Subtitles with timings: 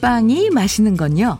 [0.00, 1.38] 빵이 맛있는 건요.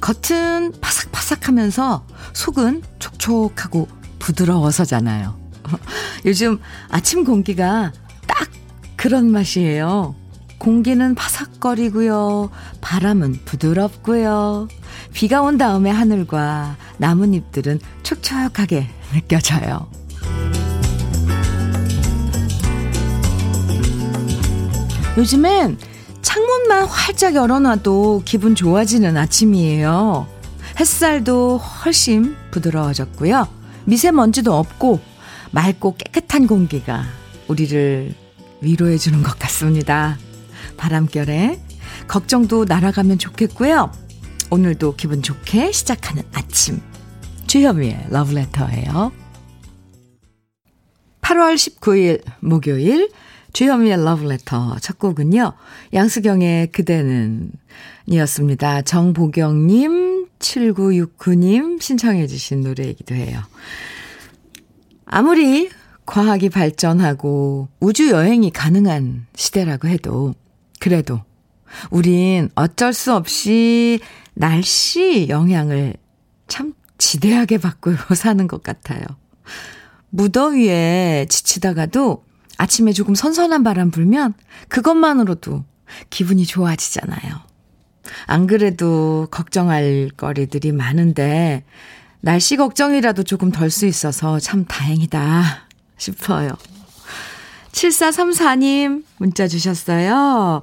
[0.00, 3.88] 겉은 바삭바삭하면서 속은 촉촉하고
[4.18, 5.36] 부드러워서잖아요.
[6.24, 6.58] 요즘
[6.88, 7.92] 아침 공기가
[8.26, 8.48] 딱
[8.96, 10.14] 그런 맛이에요.
[10.58, 12.50] 공기는 바삭거리고요.
[12.80, 14.68] 바람은 부드럽고요.
[15.12, 19.88] 비가 온 다음에 하늘과 나뭇잎들은 촉촉하게 느껴져요.
[25.16, 25.78] 요즘엔
[26.26, 30.26] 창문만 활짝 열어놔도 기분 좋아지는 아침이에요.
[30.80, 33.46] 햇살도 훨씬 부드러워졌고요.
[33.84, 34.98] 미세먼지도 없고
[35.52, 37.04] 맑고 깨끗한 공기가
[37.46, 38.12] 우리를
[38.60, 40.18] 위로해주는 것 같습니다.
[40.76, 41.60] 바람결에
[42.08, 43.92] 걱정도 날아가면 좋겠고요.
[44.50, 46.80] 오늘도 기분 좋게 시작하는 아침.
[47.46, 49.12] 주현미의 러브레터예요.
[51.20, 53.10] 8월 19일 목요일
[53.56, 55.54] 주현미의 러브레터 첫 곡은요.
[55.94, 57.50] 양수경의 그대는
[58.04, 58.82] 이었습니다.
[58.82, 63.40] 정보경님, 7969님 신청해 주신 노래이기도 해요.
[65.06, 65.70] 아무리
[66.04, 70.34] 과학이 발전하고 우주 여행이 가능한 시대라고 해도
[70.78, 71.22] 그래도
[71.90, 74.00] 우린 어쩔 수 없이
[74.34, 75.94] 날씨 영향을
[76.46, 79.00] 참 지대하게 받고 사는 것 같아요.
[80.10, 82.25] 무더위에 지치다가도
[82.58, 84.34] 아침에 조금 선선한 바람 불면
[84.68, 85.64] 그것만으로도
[86.10, 87.46] 기분이 좋아지잖아요.
[88.26, 91.64] 안 그래도 걱정할 거리들이 많은데
[92.20, 96.50] 날씨 걱정이라도 조금 덜 수 있어서 참 다행이다 싶어요.
[97.72, 100.62] 7434님 문자 주셨어요.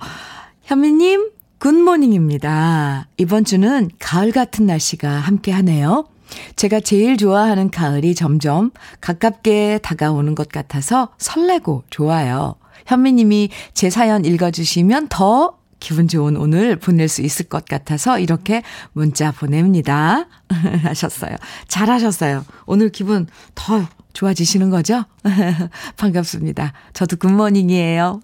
[0.63, 3.07] 현미님, good morning입니다.
[3.17, 6.05] 이번 주는 가을 같은 날씨가 함께 하네요.
[6.55, 8.71] 제가 제일 좋아하는 가을이 점점
[9.01, 12.55] 가깝게 다가오는 것 같아서 설레고 좋아요.
[12.85, 18.63] 현미님이 제 사연 읽어주시면 더 기분 좋은 오늘 보낼 수 있을 것 같아서 이렇게
[18.93, 20.27] 문자 보냅니다.
[20.83, 21.35] 하셨어요.
[21.67, 22.45] 잘하셨어요.
[22.65, 25.03] 오늘 기분 더 좋아지시는 거죠?
[25.97, 26.71] 반갑습니다.
[26.93, 28.21] 저도 good morning이에요.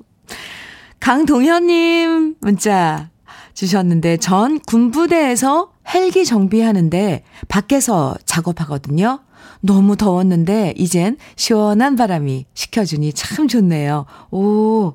[1.02, 3.10] 강동현님 문자
[3.54, 9.20] 주셨는데 전 군부대에서 헬기 정비하는데 밖에서 작업하거든요.
[9.62, 14.06] 너무 더웠는데 이젠 시원한 바람이 식혀주니 참 좋네요.
[14.32, 14.94] 오,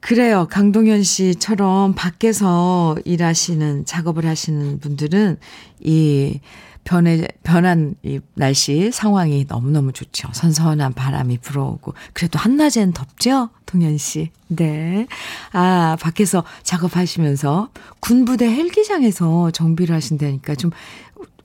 [0.00, 0.46] 그래요.
[0.50, 5.38] 강동현 씨처럼 밖에서 일하시는, 작업을 하시는 분들은
[5.80, 6.40] 이
[6.84, 10.28] 변해, 변한 이 날씨 상황이 너무너무 좋죠.
[10.32, 11.94] 선선한 바람이 불어오고.
[12.12, 13.48] 그래도 한낮엔 덥죠?
[13.66, 14.30] 동현 씨.
[14.48, 15.06] 네.
[15.52, 20.70] 아, 밖에서 작업하시면서 군부대 헬기장에서 정비를 하신다니까 좀,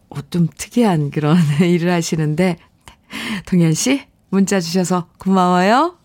[0.10, 2.58] 어, 좀 특이한 그런 일을 하시는데,
[3.48, 5.98] 동현 씨, 문자 주셔서 고마워요.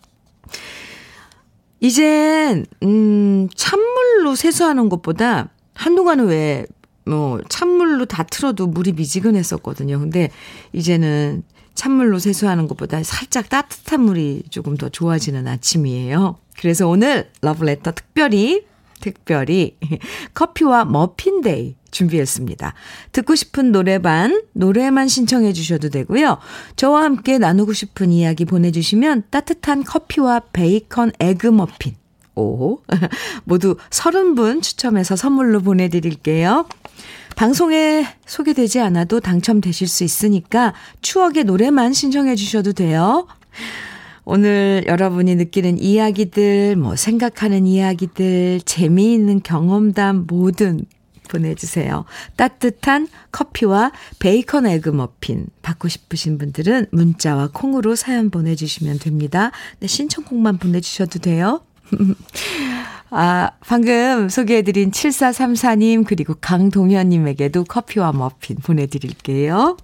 [1.81, 6.65] 이젠, 음, 찬물로 세수하는 것보다 한동안은 왜,
[7.05, 9.99] 뭐, 찬물로 다 틀어도 물이 미지근했었거든요.
[9.99, 10.29] 근데
[10.73, 11.43] 이제는
[11.75, 16.37] 찬물로 세수하는 것보다 살짝 따뜻한 물이 조금 더 좋아지는 아침이에요.
[16.57, 18.65] 그래서 오늘 러브레터 특별히
[19.01, 19.77] 특별히
[20.33, 22.73] 커피와 머핀 day 준비했습니다.
[23.11, 26.37] 듣고 싶은 노래반, 노래만 신청해 주셔도 되고요.
[26.75, 31.95] 저와 함께 나누고 싶은 이야기 보내주시면 따뜻한 커피와 베이컨 egg 머핀.
[32.35, 32.79] 오,
[33.45, 36.65] 모두 30분 추첨해서 선물로 보내드릴게요.
[37.35, 43.27] 방송에 소개되지 않아도 당첨되실 수 있으니까 추억의 노래만 신청해 주셔도 돼요.
[44.23, 50.85] 오늘 여러분이 느끼는 이야기들, 뭐 생각하는 이야기들, 재미있는 경험담 뭐든
[51.29, 52.05] 보내주세요.
[52.35, 59.51] 따뜻한 커피와 베이컨 에그 머핀 받고 싶으신 분들은 문자와 콩으로 사연 보내주시면 됩니다.
[59.79, 61.61] 네, 신청곡만 보내주셔도 돼요.
[63.17, 69.77] 아, 방금 소개해드린 7434님, 그리고 강동현님에게도 커피와 머핀 보내드릴게요.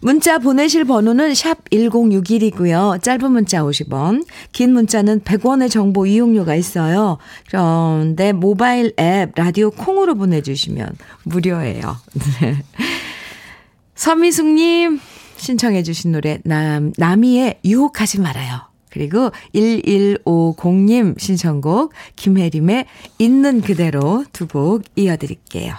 [0.00, 3.02] 문자 보내실 번호는 샵 1061이고요.
[3.02, 7.16] 짧은 문자 50원, 긴 문자는 100원의 정보 이용료가 있어요.
[7.48, 11.96] 그런데 모바일 앱 라디오 콩으로 보내주시면 무료예요.
[13.94, 15.00] 서미숙님
[15.38, 18.73] 신청해 주신 노래 남, 나미의 유혹하지 말아요.
[18.94, 22.86] 그리고 1150님 신청곡 김혜림의
[23.18, 25.74] 있는 그대로 두 곡 이어드릴게요.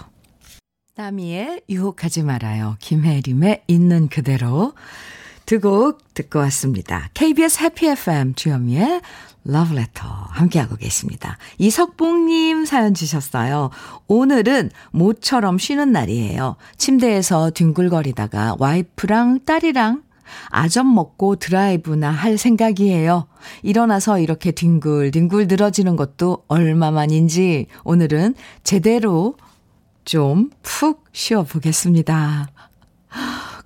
[0.98, 2.76] 나미의 유혹하지 말아요.
[2.80, 4.74] 김혜림의 있는 그대로
[5.46, 7.10] 두 곡 듣고 왔습니다.
[7.14, 9.02] KBS 해피 FM 주현미의
[9.48, 11.38] 러브레터 함께하고 계십니다.
[11.60, 13.70] 이석봉님 사연 주셨어요.
[14.08, 16.56] 오늘은 모처럼 쉬는 날이에요.
[16.78, 20.02] 침대에서 뒹굴거리다가 와이프랑 딸이랑
[20.50, 23.28] 아점 먹고 드라이브나 할 생각이에요.
[23.64, 29.36] 일어나서 이렇게 뒹굴뒹굴 늘어지는 것도 얼마만인지 오늘은 제대로
[30.06, 32.50] 좀 푹 쉬어보겠습니다.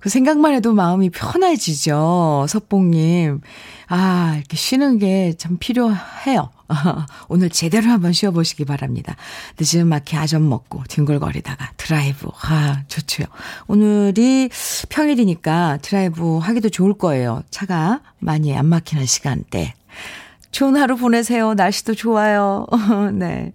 [0.00, 2.46] 그 생각만 해도 마음이 편해지죠.
[2.48, 3.40] 석봉님.
[3.88, 6.50] 아, 이렇게 쉬는 게 참 필요해요.
[7.28, 9.16] 오늘 제대로 한번 쉬어보시기 바랍니다.
[9.58, 12.28] 느지막이 아점 먹고 뒹굴거리다가 드라이브.
[12.42, 13.24] 아, 좋죠.
[13.66, 14.50] 오늘이
[14.88, 17.42] 평일이니까 드라이브 하기도 좋을 거예요.
[17.50, 19.74] 차가 많이 안 막히는 시간대.
[20.52, 21.54] 좋은 하루 보내세요.
[21.54, 22.66] 날씨도 좋아요.
[23.14, 23.52] 네.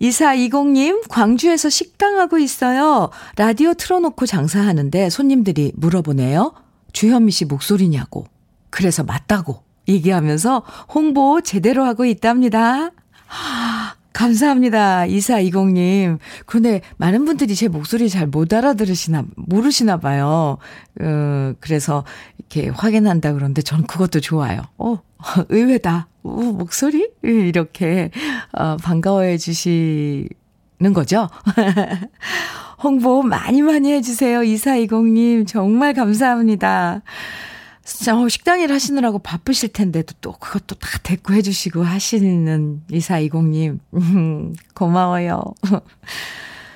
[0.00, 3.10] 2420님, 광주에서 식당하고 있어요.
[3.36, 6.52] 라디오 틀어놓고 장사하는데 손님들이 물어보네요.
[6.92, 8.26] 주현미 씨 목소리냐고.
[8.70, 10.62] 그래서 맞다고 얘기하면서
[10.94, 12.90] 홍보 제대로 하고 있답니다.
[14.12, 15.06] 감사합니다.
[15.06, 16.18] 2420님.
[16.46, 20.58] 그런데 많은 분들이 제 목소리 잘 못 알아들으시나, 모르시나 봐요.
[21.00, 22.04] 어, 그래서
[22.38, 24.62] 이렇게 확인한다 그러는데 전 그것도 좋아요.
[24.78, 24.98] 어,
[25.48, 26.06] 의외다.
[26.22, 27.10] 오, 목소리?
[27.22, 28.10] 이렇게,
[28.52, 30.28] 어, 반가워해 주시
[30.80, 31.28] 는 거죠?
[32.82, 34.40] 홍보 많이 많이 해주세요.
[34.40, 35.46] 2420님.
[35.46, 37.02] 정말 감사합니다.
[38.10, 43.78] 어, 식당 일 하시느라고 바쁘실 텐데도 또 그것도 다 대꾸 해 주시고 하시는 2420님.
[43.94, 45.42] 음, 고마워요.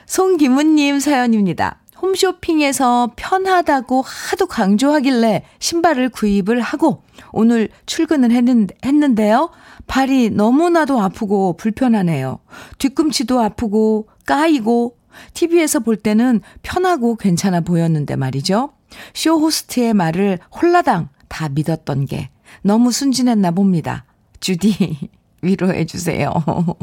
[0.07, 1.81] 송기문님 사연입니다.
[2.01, 7.03] 홈쇼핑에서 편하다고 하도 강조하길래 신발을 구입을 하고
[7.33, 9.51] 오늘 출근을 했는데 요.
[9.87, 12.39] 발이 너무나도 아프고 불편하네요.
[12.79, 14.97] 뒤꿈치도 아프고 까이고
[15.35, 18.71] TV에서 볼 때는 편하고 괜찮아 보였는데 말이죠.
[19.15, 22.31] 쇼 호스트의 말을 홀라당 다 믿었던 게
[22.63, 24.05] 너무 순진했나 봅니다.
[24.41, 25.11] 주디,
[25.43, 26.33] 위로해 주세요.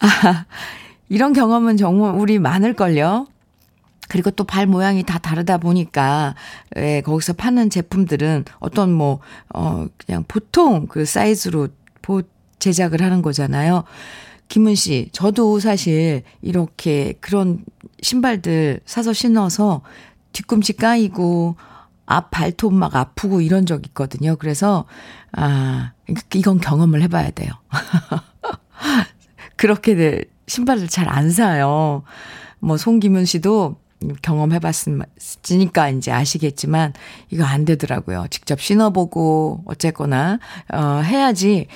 [0.00, 0.44] 아,
[1.08, 3.26] 이런 경험은 정말 우리 많을걸요?
[4.08, 6.34] 그리고 또 발 모양이 다 다르다 보니까,
[6.76, 9.20] 예, 거기서 파는 제품들은 어떤 뭐,
[9.54, 11.68] 어, 그냥 보통 그 사이즈로
[12.02, 12.22] 보,
[12.58, 13.84] 제작을 하는 거잖아요.
[14.50, 17.64] 김은 씨, 저도 사실 이렇게 그런
[18.02, 19.82] 신발들 사서 신어서
[20.32, 21.54] 뒤꿈치 까이고
[22.04, 24.34] 앞 발톱 막 아프고 이런 적 있거든요.
[24.36, 24.86] 그래서
[25.32, 25.92] 아
[26.34, 27.52] 이건 경험을 해 봐야 돼요.
[29.56, 32.02] 그렇게 신발을 잘 안 사요.
[32.58, 33.76] 뭐 송기문 씨도
[34.22, 36.92] 경험해봤으니까 이제 아시겠지만
[37.30, 38.26] 이거 안 되더라고요.
[38.30, 40.40] 직접 신어보고 어쨌거나
[40.72, 41.68] 어 해야지.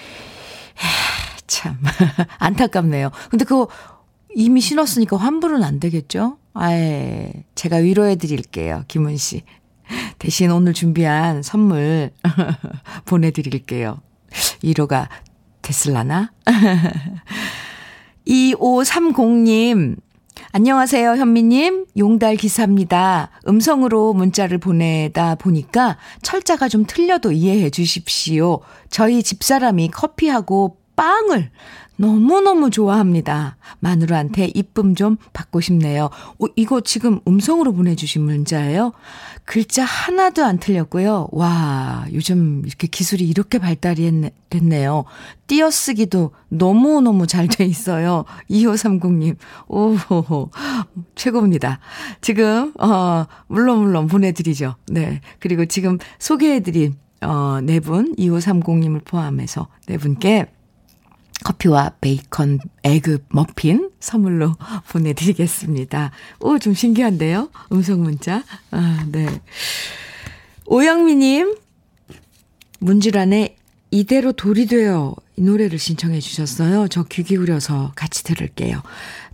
[1.54, 1.78] 참
[2.38, 3.10] 안타깝네요.
[3.30, 3.68] 근데 그거
[4.34, 6.38] 이미 신었으니까 환불은 안 되겠죠?
[6.52, 8.84] 아예 제가 위로해 드릴게요.
[8.88, 9.44] 김은 씨.
[10.18, 12.10] 대신 오늘 준비한 선물
[13.06, 14.00] 보내 드릴게요.
[14.62, 15.08] 위로가
[15.62, 16.32] 됐을라나?
[18.26, 19.96] 2530님,
[20.52, 21.86] 안녕하세요, 현미님.
[21.96, 23.30] 용달 기사입니다.
[23.46, 28.60] 음성으로 문자를 보내다 보니까 철자가 좀 틀려도 이해해 주십시오.
[28.90, 31.50] 저희 집사람이 커피하고 빵을
[31.96, 33.56] 너무너무 좋아합니다.
[33.78, 36.10] 마누라한테 이쁨 좀 받고 싶네요.
[36.38, 38.92] 오, 이거 지금 음성으로 보내주신 문자예요?
[39.44, 41.28] 글자 하나도 안 틀렸고요.
[41.30, 45.04] 와, 요즘 이렇게 기술이 이렇게 발달이 됐네요.
[45.46, 48.24] 띄어쓰기도 너무너무 잘 돼 있어요.
[48.50, 49.36] 2530님.
[49.68, 49.96] 오,
[51.14, 51.78] 최고입니다.
[52.22, 54.74] 지금, 어, 물론, 물론 보내드리죠.
[54.88, 55.20] 네.
[55.38, 60.46] 그리고 지금 소개해드린, 어, 네 분, 2530님을 포함해서 네 분께
[61.42, 64.56] 커피와 베이컨 에그 머핀 선물로
[64.90, 66.10] 보내드리겠습니다.
[66.40, 67.50] 오, 좀 신기한데요?
[67.72, 68.42] 음성 문자.
[68.70, 69.40] 아, 네.
[70.66, 71.56] 오영미님,
[72.80, 73.56] 문주란의
[73.90, 76.88] 이대로 돌이 되어 이 노래를 신청해 주셨어요.
[76.88, 78.82] 저 귀 기울여서 같이 들을게요.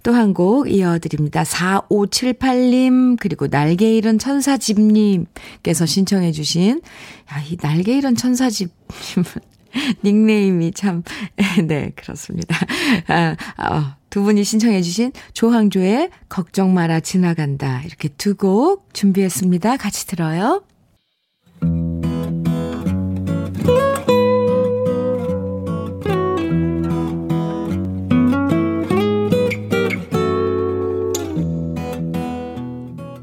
[0.03, 1.43] 또 한 곡 이어드립니다.
[1.45, 6.81] 4578님, 그리고 날개 잃은 천사집님께서 신청해 주신,
[7.33, 9.25] 야, 이 날개 잃은 천사집님은
[10.05, 11.03] 닉네임이 참,
[11.67, 12.57] 네, 그렇습니다.
[13.09, 17.83] 아, 아, 두 분이 신청해주신 조항조의 걱정 마라 지나간다.
[17.83, 19.77] 이렇게 두 곡 준비했습니다.
[19.77, 20.63] 같이 들어요.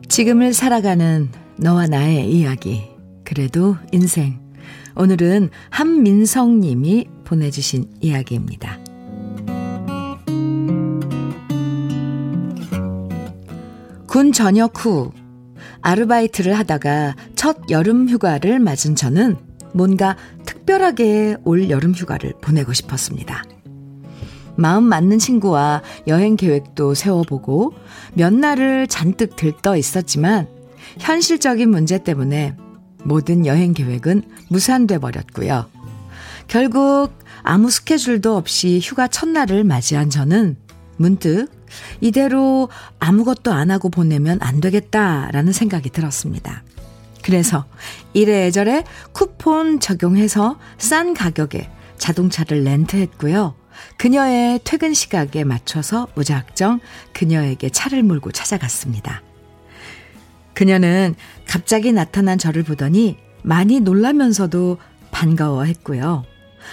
[0.09, 2.83] 지금을 살아가는 너와 나의 이야기.
[3.23, 4.46] 그래도 인생.
[4.99, 8.79] 오늘은 한민성 님이 보내주신 이야기입니다.
[14.07, 15.11] 군 전역 후
[15.81, 19.37] 아르바이트를 하다가 첫 여름 휴가를 맞은 저는
[19.73, 23.43] 뭔가 특별하게 올 여름 휴가를 보내고 싶었습니다.
[24.55, 27.73] 마음 맞는 친구와 여행 계획도 세워보고
[28.15, 30.47] 몇 날을 잔뜩 들떠 있었지만
[30.97, 32.55] 현실적인 문제 때문에
[33.07, 35.65] 모든 여행 계획은 무산돼 버렸고요.
[36.47, 37.11] 결국
[37.41, 40.57] 아무 스케줄도 없이 휴가 첫날을 맞이한 저는
[40.97, 41.47] 문득
[42.01, 46.63] 이대로 아무것도 안 하고 보내면 안 되겠다라는 생각이 들었습니다.
[47.23, 47.65] 그래서
[48.13, 48.83] 이래저래
[49.13, 53.55] 쿠폰 적용해서 싼 가격에 자동차를 렌트했고요.
[53.97, 56.79] 그녀의 퇴근 시각에 맞춰서 무작정
[57.13, 59.21] 그녀에게 차를 몰고 찾아갔습니다.
[60.57, 61.13] 그녀는
[61.45, 64.79] 갑자기 나타난 저를 보더니 많이 놀라면서도
[65.11, 66.23] 반가워했고요.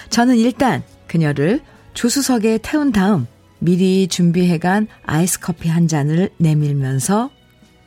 [0.09, 1.61] 저는 일단 그녀를
[1.93, 3.27] 조수석에 태운 다음
[3.59, 7.29] 미리 준비해간 아이스 커피 한 잔을 내밀면서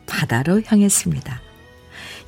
[0.07, 1.41] 바다로 향했습니다.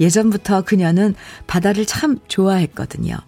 [0.00, 1.14] 예전부터 그녀는
[1.46, 3.18] 바다를 참 좋아했거든요.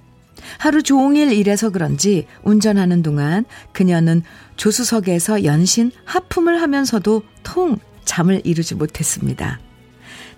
[0.59, 4.25] 하루 종일 일해서 그런지 운전하는 동안 그녀는
[4.57, 9.61] 조수석에서 연신 하품을 하면서도 통 잠을 이루지 못했습니다.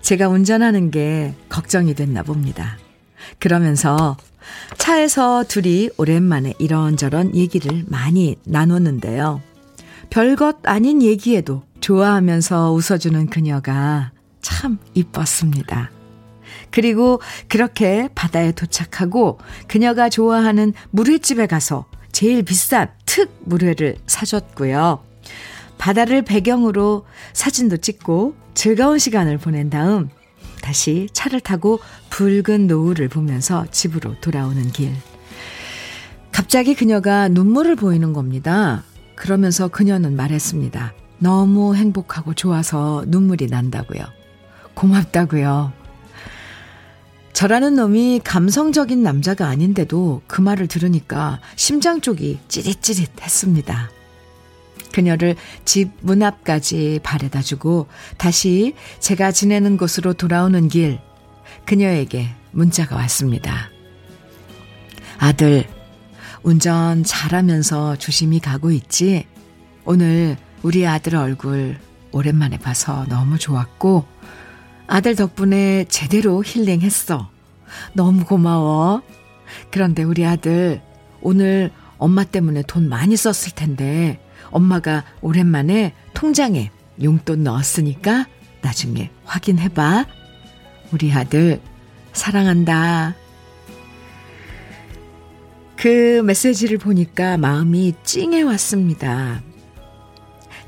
[0.05, 2.77] 제가 운전하는 게 걱정이 됐나 봅니다.
[3.39, 4.15] 그러면서
[4.77, 9.41] 차에서 둘이 오랜만에 이런저런 얘기를 많이 나눴는데요.
[10.11, 15.89] 별것 아닌 얘기에도 좋아하면서 웃어주는 그녀가 참 이뻤습니다.
[16.69, 25.04] 그리고 그렇게 바다에 도착하고 그녀가 좋아하는 물회집에 가서 제일 비싼 특 물회를 사줬고요.
[25.85, 30.09] 바다를 배경으로 사진도 찍고 즐거운 시간을 보낸 다음
[30.63, 34.91] 다시 차를 타고 붉은 노을을 보면서 집으로 돌아오는 길.
[36.31, 38.83] 갑자기 그녀가 눈물을 보이는 겁니다.
[39.13, 40.95] 그러면서 그녀는 말했습니다.
[41.19, 44.03] 너무 행복하고 좋아서 눈물이 난다고요.
[44.73, 45.71] 고맙다고요.
[47.33, 53.91] 저라는 놈이 감성적인 남자가 아닌데도 그 말을 들으니까 심장 쪽이 찌릿찌릿 했습니다.
[54.95, 55.35] 그녀를
[55.65, 57.87] 집 문 앞까지 바래다 주고
[58.17, 60.99] 다시 제가 지내는 곳으로 돌아오는 길,
[61.65, 63.69] 그녀에게 문자가 왔습니다.
[65.17, 65.65] 아들,
[66.43, 69.27] 운전 잘하면서 조심히 가고 있지?
[69.83, 71.77] 오늘 우리 아들 얼굴
[72.13, 74.05] 오랜만에 봐서 너무 좋았고,
[74.87, 77.29] 아들 덕분에 제대로 힐링했어.
[77.93, 79.01] 너무 고마워.
[79.71, 80.81] 그런데 우리 아들,
[81.21, 84.21] 오늘 엄마 때문에 돈 많이 썼을 텐데,
[84.55, 86.71] 엄마가 오랜만에 통장에
[87.03, 88.25] 용돈 넣었으니까
[88.61, 90.05] 나중에 확인해봐.
[90.93, 91.59] 우리 아들,
[92.13, 93.15] 사랑한다.
[95.75, 99.41] 그 메시지를 보니까 마음이 찡해 왔습니다.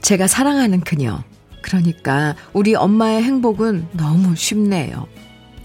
[0.02, 1.24] 제가 사랑하는 그녀.
[1.62, 5.08] 그러니까 우리 엄마의 행복은 너무 쉽네요.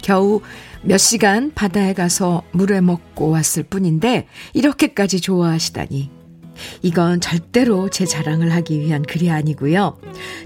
[0.00, 0.42] 겨우
[0.82, 6.21] 몇 시간 바다에 가서 물에 먹고 왔을 뿐인데 이렇게까지 좋아하시다니.
[6.82, 9.98] 이건 절대로 제 자랑을 하기 위한 글이 아니고요.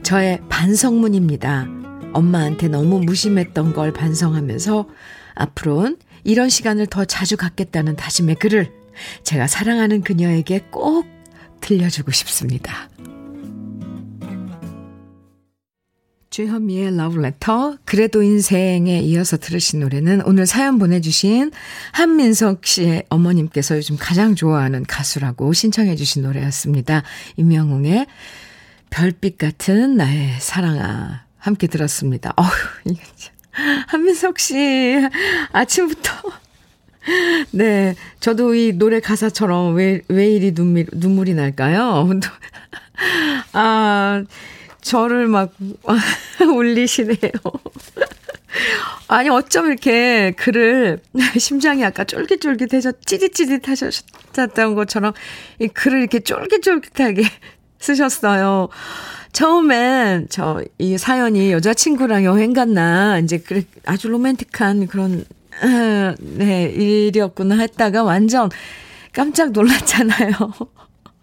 [0.02, 1.68] 저의 반성문입니다.
[2.12, 4.88] 엄마한테 너무 무심했던 걸 반성하면서
[5.34, 8.72] 앞으로는 이런 시간을 더 자주 갖겠다는 다짐의 글을
[9.22, 11.06] 제가 사랑하는 그녀에게 꼭
[11.60, 12.88] 들려주고 싶습니다.
[16.36, 21.50] 주현미의 러브레터 그래도 인생에 이어서 들으신 노래는 오늘 사연 보내주신
[21.92, 27.04] 한민석 씨의 어머님께서 요즘 가장 좋아하는 가수라고 신청해 주신 노래였습니다.
[27.38, 28.06] 임영웅의
[28.90, 32.34] 별빛 같은 나의 사랑아 함께 들었습니다.
[32.36, 33.32] 어휴 이거 참
[33.86, 34.98] 한민석 씨
[35.52, 36.10] 아침부터
[37.52, 42.10] 네 저도 이 노래 가사처럼 왜 왜 이리 눈물 눈물이 날까요?
[43.54, 44.22] 아
[44.86, 45.52] 저를 막
[46.40, 47.16] 울리시네요.
[49.08, 51.00] 아니, 어쩜 이렇게 글을,
[51.38, 55.12] 심장이 아까 쫄깃쫄깃해서 찌릿찌릿 하셨던 것처럼
[55.58, 57.22] 이 글을 이렇게 쫄깃쫄깃하게
[57.80, 58.68] 쓰셨어요.
[59.32, 63.42] 처음엔 저 이 사연이 여자친구랑 여행 갔나, 이제
[63.84, 65.24] 아주 로맨틱한 그런,
[66.20, 68.48] 네, 일이었구나 했다가 완전
[69.12, 70.32] 깜짝 놀랐잖아요.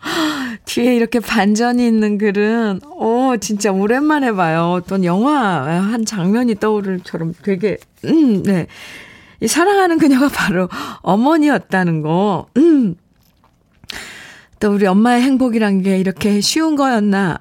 [0.65, 4.71] 뒤에 이렇게 반전이 있는 글은, 어, 진짜 오랜만에 봐요.
[4.77, 8.67] 어떤 영화 한 장면이 떠오를처럼 되게, 음, 네.
[9.39, 10.69] 이 사랑하는 그녀가 바로
[11.01, 12.95] 어머니였다는 거, 음.
[14.59, 17.37] 또 우리 엄마의 행복이란 게 이렇게 쉬운 거였나.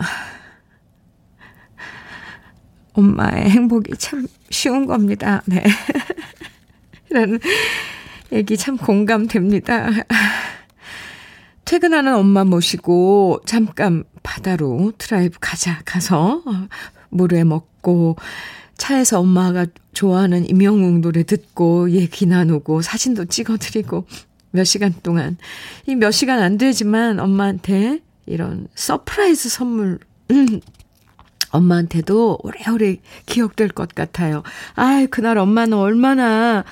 [2.95, 5.43] 엄마의 행복이 참 쉬운 겁니다.
[5.47, 5.63] 네.
[7.11, 7.39] 라는
[8.33, 9.89] 얘기 참 공감됩니다.
[11.73, 16.43] 퇴근하는 엄마 모시고 잠깐 바다로 드라이브 가자 가서
[17.09, 18.17] 물에 먹고
[18.77, 19.65] 차에서 엄마가
[19.95, 24.07] 좋아하는 임영웅 노래 듣고 얘기 나누고 사진도 찍어드리고
[24.51, 25.39] 몇 시간 동안
[25.87, 29.99] 이 몇 시간 안 되지만 엄마한테 이런 surprise 선물
[30.31, 30.61] 음,
[31.53, 34.43] 엄마한테도 오래오래 기억될 것 같아요.
[34.75, 36.65] 아이, 그날 엄마는 얼마나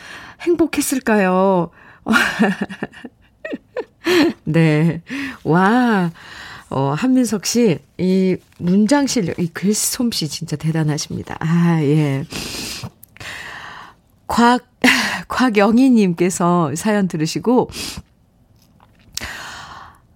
[0.42, 1.70] 행복했을까요?
[4.44, 5.02] 네.
[5.44, 6.10] 와.
[6.72, 11.36] 어, 한민석 씨, 이 문장 실력, 이 글솜씨 진짜 대단하십니다.
[11.40, 12.24] 아, 예.
[14.28, 14.62] 곽,
[15.26, 17.70] 곽영희님께서 사연 들으시고,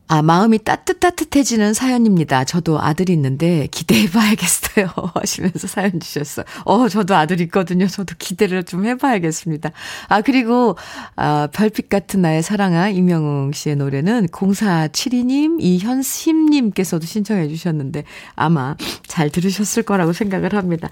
[0.07, 2.45] 아, 마음이 따뜻따뜻해지는 사연입니다.
[2.45, 4.89] 저도 아들이 있는데 기대해 봐야겠어요.
[5.15, 6.45] 하시면서 사연 주셨어요.
[6.65, 7.87] 어, 저도 아들 있거든요.
[7.87, 9.71] 저도 기대를 좀 해봐야겠습니다.
[10.09, 10.77] 아, 그리고,
[11.17, 19.85] 아, 별빛 같은 나의 사랑아, 이명웅 씨의 노래는 0472님, 이현심님께서도 신청해 주셨는데 아마 잘 들으셨을
[19.85, 20.91] 거라고 생각을 합니다.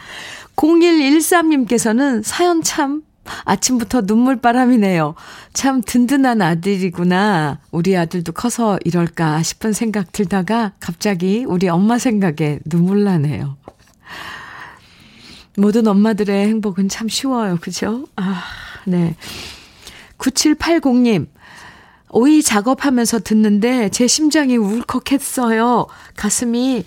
[0.56, 3.02] 0113님께서는 사연 참
[3.44, 5.14] 아침부터 눈물바람이네요.
[5.52, 7.60] 참 든든한 아들이구나.
[7.70, 13.56] 우리 아들도 커서 이럴까 싶은 생각 들다가 갑자기 우리 엄마 생각에 눈물 나네요.
[15.56, 17.58] 모든 엄마들의 행복은 참 쉬워요.
[17.60, 18.06] 그죠?
[18.16, 18.42] 아,
[18.86, 19.16] 네.
[20.18, 21.26] 9780님.
[22.10, 25.86] 오이 작업하면서 듣는데 제 심장이 울컥했어요.
[26.16, 26.84] 가슴이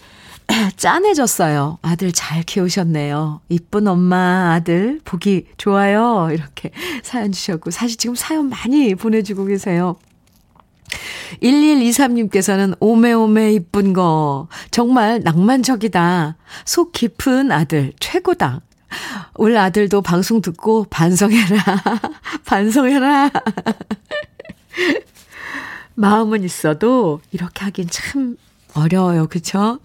[0.77, 1.79] 짠해졌어요.
[1.81, 3.41] 아들 잘 키우셨네요.
[3.49, 6.29] 이쁜 엄마, 아들, 보기 좋아요.
[6.31, 6.71] 이렇게
[7.03, 9.97] 사연 주셨고, 사실 지금 사연 많이 보내주고 계세요.
[11.41, 14.47] 1123님께서는 오메오메 이쁜 거.
[14.71, 16.37] 정말 낭만적이다.
[16.65, 18.61] 속 깊은 아들, 최고다.
[19.35, 21.57] 올 아들도 방송 듣고 반성해라.
[22.45, 23.31] 반성해라.
[25.95, 28.37] 마음은 있어도 이렇게 하긴 참
[28.73, 29.27] 어려워요.
[29.27, 29.79] 그쵸?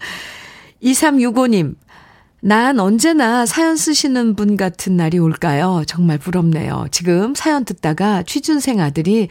[0.83, 1.75] 2365님,
[2.43, 5.83] 난 언제나 사연 쓰시는 분 같은 날이 올까요?
[5.85, 6.87] 정말 부럽네요.
[6.89, 9.27] 지금 사연 듣다가 취준생 아들이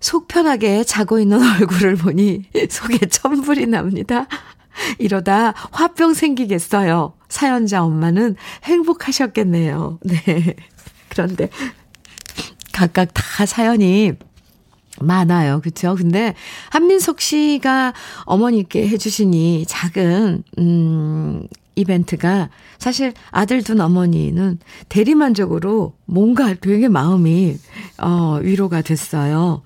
[0.00, 4.26] 속 편하게 자고 있는 얼굴을 보니 속에 천불이 납니다.
[4.98, 7.12] 이러다 화병 생기겠어요.
[7.28, 10.00] 사연자 엄마는 행복하셨겠네요.
[10.02, 10.56] 네.
[11.10, 11.50] 그런데
[12.72, 14.12] 각각 다 사연이
[15.00, 15.60] 많아요.
[15.60, 15.94] 그쵸?
[15.96, 16.34] 근데
[16.70, 26.88] 한민석 씨가 어머니께 해 주시니 작은, 음, 이벤트가 사실 아들 둔 어머니는 대리만족으로 뭔가 되게
[26.88, 27.56] 마음이,
[27.98, 29.62] 어, 위로가 됐어요.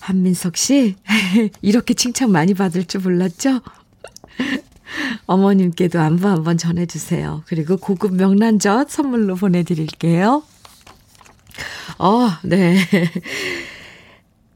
[0.00, 0.96] 한민석 씨,
[1.62, 3.60] 이렇게 칭찬 많이 받을 줄 몰랐죠?
[5.26, 7.42] 어머님께도 안부 한번 전해 주세요.
[7.46, 10.42] 그리고 고급 명란젓 선물로 보내 드릴게요.
[11.98, 12.76] 어, 네.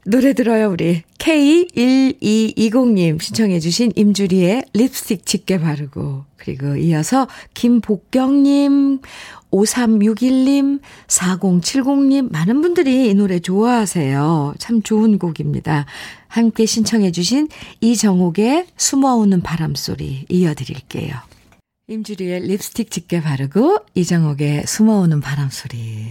[0.09, 1.03] 노래 들어요, 우리.
[1.17, 6.23] K1220님 신청해주신 임주리의 립스틱 짙게 바르고.
[6.37, 9.01] 그리고 이어서 김복경님,
[9.51, 14.53] 5361님, 4070님, 많은 분들이 이 노래 좋아하세요.
[14.59, 15.85] 참 좋은 곡입니다.
[16.29, 17.49] 함께 신청해주신
[17.81, 21.15] 이정옥의 숨어오는 바람소리 이어드릴게요.
[21.89, 26.05] 임주리의 립스틱 짙게 바르고 이정옥의 숨어오는 바람 소리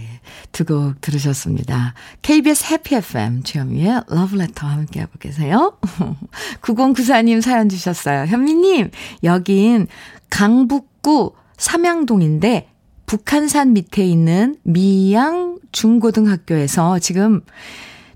[0.51, 1.93] 두 곡 들으셨습니다.
[2.23, 5.77] KBS 해피 FM 주현미의 러브레터 함께하고 계세요.
[6.63, 8.25] 9094님 사연 주셨어요.
[8.25, 8.89] 현미님
[9.23, 9.85] 여긴
[10.31, 12.71] 강북구 삼양동인데
[13.05, 17.41] 북한산 밑에 있는 미양 중고등학교에서 지금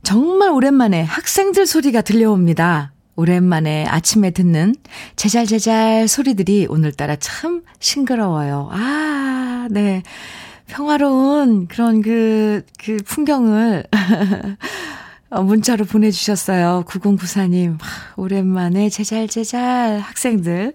[0.02, 2.92] 정말 오랜만에 학생들 소리가 들려옵니다.
[3.22, 4.74] 오랜만에 아침에 듣는
[5.16, 8.70] 제잘제잘 소리들이 오늘따라 참 싱그러워요.
[8.72, 10.02] 아, 네.
[10.66, 13.84] 평화로운 그런 그, 그 풍경을
[15.30, 16.84] 어, 문자로 보내주셨어요.
[16.88, 17.78] 9094님.
[18.18, 20.74] 오랜만에 제잘제잘 학생들의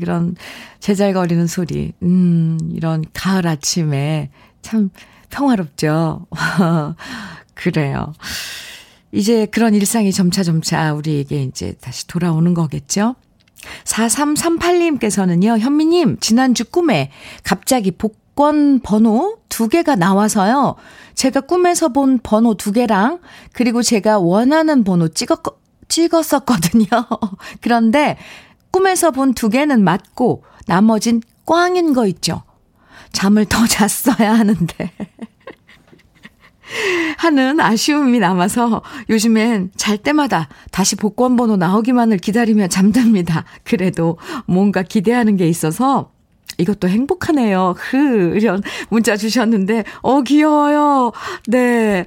[0.00, 0.34] 그런
[0.80, 1.92] 제잘거리는 소리.
[2.02, 4.30] 음, 이런 가을 아침에
[4.62, 4.88] 참
[5.28, 6.26] 평화롭죠.
[7.54, 8.14] 그래요.
[9.12, 13.14] 이제 그런 일상이 점차점차 우리에게 이제 다시 돌아오는 거겠죠?
[13.84, 17.10] 4338님께서는요, 현미님, 지난주 꿈에
[17.42, 20.76] 갑자기 복권 번호 두 개가 나와서요,
[21.14, 23.20] 제가 꿈에서 본 번호 두 개랑,
[23.52, 25.40] 그리고 제가 원하는 번호 찍었,
[25.88, 26.86] 찍었었거든요.
[27.60, 28.18] 그런데
[28.70, 32.42] 꿈에서 본 두 개는 맞고, 나머진 꽝인 거 있죠.
[33.12, 34.90] 잠을 더 잤어야 하는데.
[37.18, 43.44] 하는 아쉬움이 남아서 요즘엔 잘 때마다 다시 복권 번호 나오기만을 기다리며 잠듭니다.
[43.64, 46.10] 그래도 뭔가 기대하는 게 있어서
[46.58, 47.74] 이것도 행복하네요.
[47.76, 51.12] 흐, 이런 문자 주셨는데, 어, 귀여워요.
[51.48, 52.06] 네.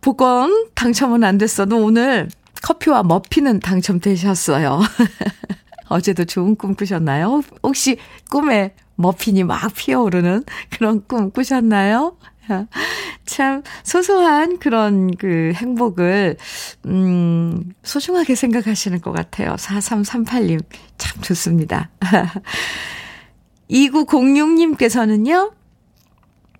[0.00, 2.28] 복권 당첨은 안 됐어도 오늘
[2.62, 4.80] 커피와 머피는 당첨되셨어요.
[5.88, 7.42] 어제도 좋은 꿈 꾸셨나요?
[7.62, 7.96] 혹시
[8.30, 12.16] 꿈에 머핀이 막 피어오르는 그런 꿈 꾸셨나요?
[13.26, 16.36] 참 소소한 그런 그 행복을
[16.86, 19.54] 음 소중하게 생각하시는 것 같아요.
[19.54, 20.60] 4338님
[20.96, 21.90] 참 좋습니다.
[23.70, 25.52] 2906님께서는요,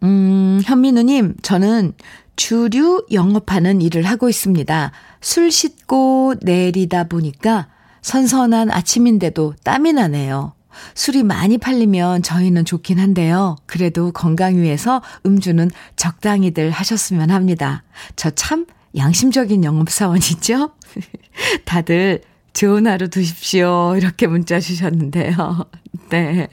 [0.03, 1.95] 음, 현민우님, 저는
[2.37, 4.93] 주류 영업하는 일을 하고 있습니다.
[5.21, 7.69] 술 씻고 내리다 보니까
[8.03, 10.53] 선선한 아침인데도 땀이 나네요.
[10.95, 13.57] 술이 많이 팔리면 저희는 좋긴 한데요.
[13.67, 17.83] 그래도 건강 위해서 음주는 적당히들 하셨으면 합니다.
[18.17, 20.71] 저 참 양심적인 영업사원이죠?
[21.67, 23.95] 다들 좋은 하루 되십시오.
[23.97, 25.67] 이렇게 문자 주셨는데요.
[26.11, 26.49] 네.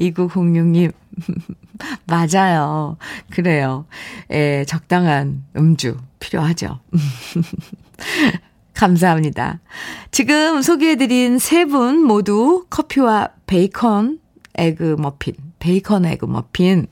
[0.00, 0.92] 2906님.
[2.06, 2.96] 맞아요.
[3.30, 3.84] 그래요.
[4.30, 6.80] 예, 적당한 음주 필요하죠.
[8.74, 9.60] 감사합니다.
[10.10, 14.18] 지금 소개해드린 세 분 모두 커피와 베이컨
[14.56, 16.86] egg 머핀, 베이컨 egg 머핀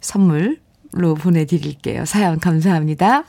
[0.00, 2.04] 선물로 보내드릴게요.
[2.04, 3.24] 사연 감사합니다.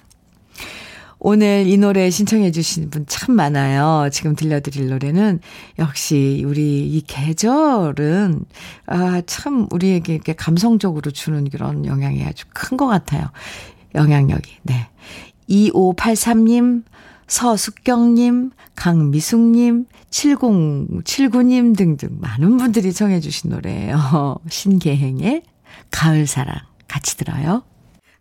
[1.20, 4.10] 오늘 이 노래 신청해 주신 분 참 많아요.
[4.12, 5.40] 지금 들려드릴 노래는
[5.80, 8.46] 역시 우리 이 계절은
[8.86, 13.32] 아, 참 우리에게 이렇게 감성적으로 주는 그런 영향이 아주 큰 것 같아요.
[13.96, 14.58] 영향력이.
[14.64, 14.88] 네.
[15.50, 16.84] 2583님,
[17.28, 24.38] 서숙경님, 강미숙님, 7079님 등등 많은 분들이 청해 주신 노래예요.
[24.50, 25.44] 신계행의
[25.92, 26.56] 가을사랑
[26.88, 27.64] 같이 들어요.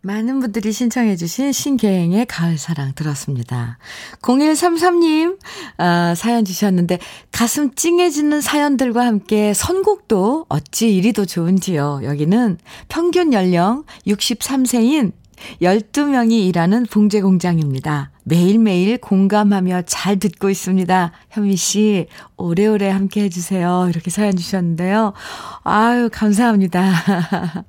[0.03, 3.79] 많은 분들이 신청해 주신 신계행의 가을사랑 들었습니다.
[4.23, 5.39] 0133님
[5.79, 7.01] 아, 사연 주셨는데
[7.33, 12.03] 가슴 찡해지는 사연들과 함께 선곡도 어찌 이리도 좋은지요.
[12.05, 15.13] 여기는 평균 연령 63세인
[15.61, 18.11] 12명이 일하는 봉제 공장입니다.
[18.29, 21.13] 매일매일 공감하며 잘 듣고 있습니다.
[21.31, 23.87] 현미 씨, 오래오래 함께 해주세요.
[23.89, 25.13] 이렇게 사연 주셨는데요.
[25.63, 26.93] 아유, 감사합니다.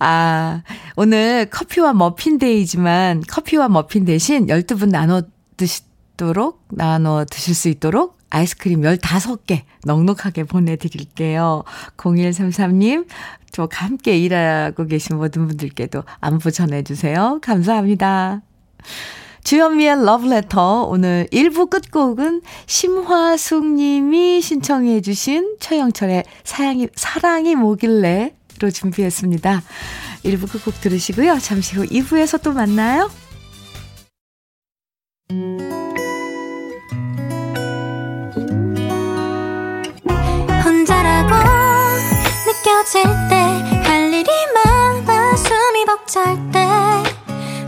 [0.00, 0.62] 아,
[0.96, 5.22] 오늘 커피와 머핀 데이지만 커피와 머핀 대신 12분 나눠
[5.56, 11.62] 드시도록, 나눠 드실 수 있도록 아이스크림 15개 넉넉하게 보내드릴게요.
[11.96, 13.06] 0133님,
[13.52, 17.38] 저와 함께 일하고 계신 모든 분들께도 안부 전해주세요.
[17.42, 18.42] 감사합니다.
[19.44, 29.62] 주현미의 러브레터 오늘 1부 끝곡은 심화숙 님이 신청해 주신 최영철의 사랑이, 사랑이 뭐길래 로 준비했습니다.
[30.24, 31.38] 1부 끝곡 들으시고요.
[31.38, 33.10] 잠시 후 2부에서 또 만나요.
[40.62, 41.34] 혼자라고
[42.46, 46.60] 느껴질 때 할 일이 많아 숨이 벅찰 때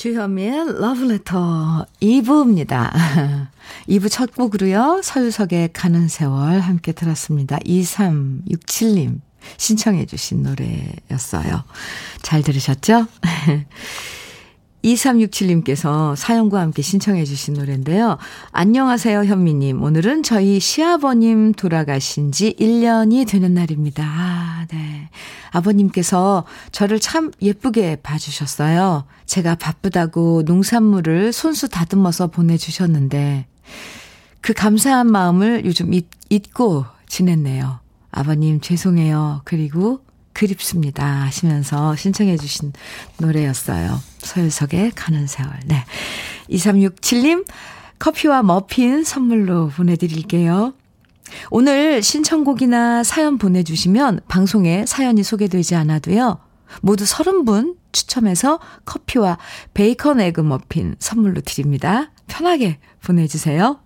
[0.00, 2.90] 주현미의 러브레터 2부입니다.
[3.86, 5.02] 2부 첫 곡으로요.
[5.04, 7.58] 서유석의 가는 세월 함께 들었습니다.
[7.58, 9.20] 2367님
[9.58, 11.64] 신청해 주신 노래였어요.
[12.22, 13.08] 잘 들으셨죠?
[14.84, 18.18] 2367님께서 사연과 함께 신청해 주신 노래인데요.
[18.52, 19.82] 안녕하세요, 현미님.
[19.82, 24.04] 오늘은 저희 시아버님 돌아가신 지 1년이 되는 날입니다.
[24.04, 25.10] 아, 네.
[25.50, 29.04] 아버님께서 저를 참 예쁘게 봐주셨어요.
[29.26, 33.46] 제가 바쁘다고 농산물을 손수 다듬어서 보내주셨는데,
[34.40, 37.80] 그 감사한 마음을 요즘 잊, 잊고 지냈네요.
[38.10, 39.42] 아버님 죄송해요.
[39.44, 40.00] 그리고
[40.32, 41.04] 그립습니다.
[41.04, 42.72] 하시면서 신청해 주신
[43.18, 44.00] 노래였어요.
[44.18, 45.52] 서유석의 가는 세월.
[45.66, 45.84] 네.
[46.50, 47.44] 2367님,
[47.98, 50.74] 커피와 머핀 선물로 보내드릴게요.
[51.50, 56.38] 오늘 신청곡이나 사연 보내주시면 방송에 사연이 소개되지 않아도요.
[56.82, 59.38] 모두 30분 추첨해서 커피와
[59.74, 62.10] 베이컨 egg 머핀 선물로 드립니다.
[62.26, 63.80] 편하게 보내주세요.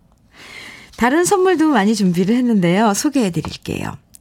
[0.96, 2.94] 다른 선물도 많이 준비를 했는데요.
[2.94, 3.96] 소개해 드릴게요.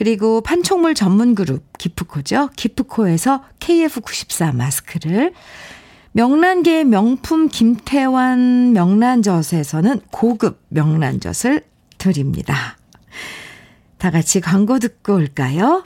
[0.00, 2.48] 그리고 판촉물 전문 그룹 기프코죠.
[2.56, 5.34] 기프코에서 KF94 마스크를
[6.12, 11.64] 명란계의 명품 김태환 명란젓에서는 고급 명란젓을
[11.98, 12.78] 드립니다.
[13.98, 15.82] 다 같이 광고 듣고 올까요?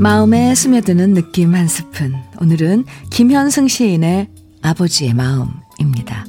[0.00, 2.14] 마음에 스며드는 느낌 한 스푼.
[2.40, 4.28] 오늘은 김현승 시인의
[4.62, 6.24] 아버지의 마음입니다.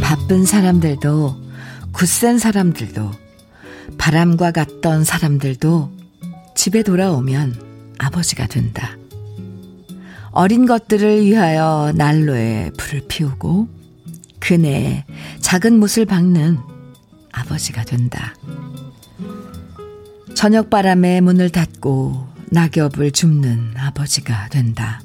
[0.00, 1.34] 바쁜 사람들도,
[1.90, 3.10] 굳센 사람들도,
[3.98, 5.90] 바람과 같던 사람들도
[6.54, 8.96] 집에 돌아오면 아버지가 된다.
[10.30, 13.66] 어린 것들을 위하여 난로에 불을 피우고
[14.38, 15.04] 그네에
[15.40, 16.73] 작은 못을 박는
[17.34, 18.34] 아버지가 된다.
[20.34, 25.00] 저녁 바람에 문을 닫고 낙엽을 줍는 아버지가 된다.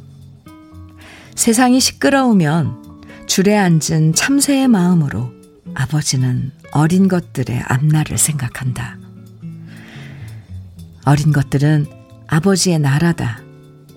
[1.36, 5.32] 세상이 시끄러우면 줄에 앉은 참새의 마음으로
[5.74, 8.98] 아버지는 어린 것들의 앞날을 생각한다.
[11.06, 11.86] 어린 것들은
[12.28, 13.42] 아버지의 나라다.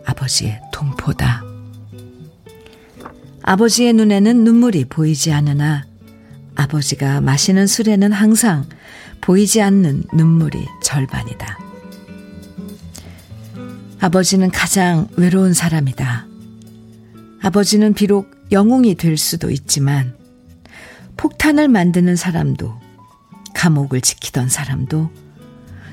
[0.07, 1.43] 아버지의 동포다.
[3.43, 5.85] 아버지의 눈에는 눈물이 보이지 않으나
[6.55, 8.67] 아버지가 마시는 술에는 항상
[9.21, 11.59] 보이지 않는 눈물이 절반이다.
[14.01, 16.27] 아버지는 가장 외로운 사람이다.
[17.41, 20.15] 아버지는 비록 영웅이 될 수도 있지만
[21.17, 22.81] 폭탄을 만드는 사람도
[23.55, 25.11] 감옥을 지키던 사람도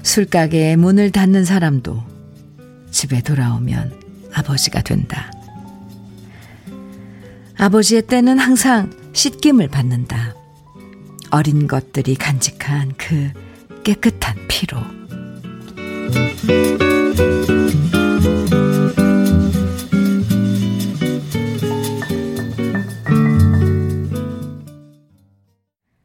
[0.01, 2.03] 술가게에 문을 닫는 사람도
[2.89, 4.01] 집에 돌아오면
[4.33, 5.31] 아버지가 된다.
[7.57, 10.38] 아버지의 때는 항상 씻김을 받는다.
[11.31, 13.31] 어린 것들이 간직한 그
[13.83, 14.77] 깨끗한 피로.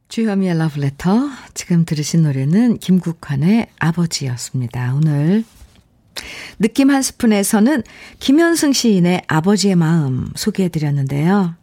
[0.08, 1.28] 주현미의 러브레터.
[1.54, 4.94] 지금 들으신 노래는 김국환의 아버지였습니다.
[4.94, 5.44] 오늘
[6.60, 7.82] 느낌 한 스푼에서는
[8.20, 11.56] 김현승 시인의 아버지의 마음 소개해 드렸는데요.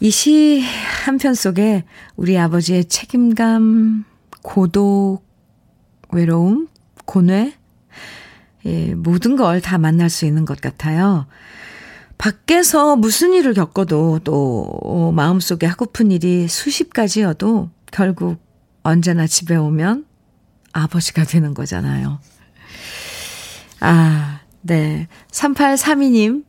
[0.00, 0.62] 이 시
[1.06, 1.84] 한 편 속에
[2.16, 4.04] 우리 아버지의 책임감,
[4.42, 5.22] 고독,
[6.12, 6.68] 외로움,
[7.06, 7.54] 고뇌,
[8.66, 11.26] 예, 모든 걸 다 만날 수 있는 것 같아요.
[12.18, 18.38] 밖에서 무슨 일을 겪어도 또 마음속에 하고픈 일이 수십 가지여도 결국
[18.82, 20.04] 언제나 집에 오면
[20.72, 22.18] 아버지가 되는 거잖아요.
[23.80, 25.08] 아, 네.
[25.30, 26.44] 3832님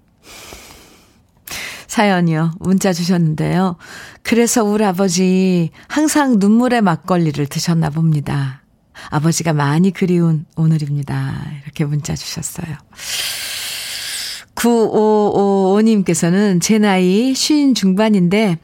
[1.88, 2.54] 사연이요.
[2.60, 3.78] 문자 주셨는데요.
[4.22, 8.62] 그래서 우리 아버지 항상 눈물의 막걸리를 드셨나 봅니다.
[9.10, 11.46] 아버지가 많이 그리운 오늘입니다.
[11.64, 12.76] 이렇게 문자 주셨어요.
[14.56, 18.58] 9555님께서는 제 나이 쉰 중반인데